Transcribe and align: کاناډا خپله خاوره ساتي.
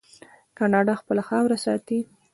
کاناډا 0.57 0.93
خپله 1.01 1.21
خاوره 1.29 1.57
ساتي. 1.65 1.99